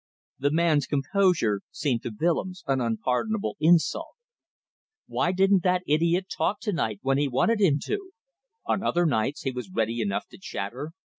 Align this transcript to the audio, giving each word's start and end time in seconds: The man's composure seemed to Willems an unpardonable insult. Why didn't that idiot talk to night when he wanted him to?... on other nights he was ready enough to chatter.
The 0.39 0.49
man's 0.49 0.87
composure 0.87 1.61
seemed 1.69 2.01
to 2.01 2.11
Willems 2.19 2.63
an 2.65 2.81
unpardonable 2.81 3.55
insult. 3.59 4.15
Why 5.05 5.31
didn't 5.31 5.61
that 5.61 5.83
idiot 5.85 6.25
talk 6.35 6.59
to 6.61 6.71
night 6.73 6.97
when 7.03 7.19
he 7.19 7.27
wanted 7.27 7.61
him 7.61 7.77
to?... 7.83 8.09
on 8.65 8.81
other 8.81 9.05
nights 9.05 9.43
he 9.43 9.51
was 9.51 9.69
ready 9.69 10.01
enough 10.01 10.27
to 10.29 10.39
chatter. 10.41 10.93